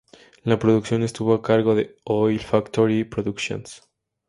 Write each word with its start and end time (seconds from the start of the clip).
La 0.45 0.57
producción 0.57 1.03
estuvo 1.03 1.35
a 1.35 1.43
cargo 1.43 1.75
de 1.75 1.95
Oil 2.05 2.39
Factory 2.39 3.03
Productions. 3.03 3.87